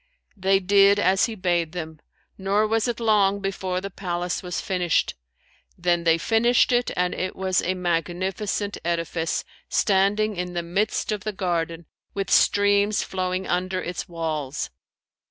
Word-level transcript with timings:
They 0.35 0.59
did 0.59 0.97
as 0.97 1.25
he 1.25 1.35
bade 1.35 1.73
them, 1.73 1.99
nor 2.35 2.65
was 2.65 2.87
it 2.87 2.99
long 2.99 3.39
before 3.39 3.79
the 3.79 3.91
palace 3.91 4.41
was 4.41 4.59
finished: 4.59 5.13
then 5.77 6.05
they 6.05 6.17
furnished 6.17 6.71
it 6.71 6.89
and 6.97 7.13
it 7.13 7.35
was 7.35 7.61
a 7.61 7.75
magnificent 7.75 8.79
edifice, 8.83 9.43
standing 9.69 10.35
in 10.35 10.53
the 10.53 10.63
midst 10.63 11.11
of 11.11 11.23
the 11.23 11.31
garden, 11.33 11.85
with 12.15 12.31
streams 12.31 13.03
flowing 13.03 13.45
under 13.45 13.79
its 13.79 14.09
walls. 14.09 14.71